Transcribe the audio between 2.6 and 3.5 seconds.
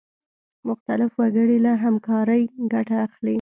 ګټه اخلي.